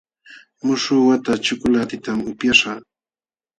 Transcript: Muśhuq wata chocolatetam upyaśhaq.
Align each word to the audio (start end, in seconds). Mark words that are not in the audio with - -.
Muśhuq 0.65 1.01
wata 1.09 1.33
chocolatetam 1.45 2.17
upyaśhaq. 2.31 2.81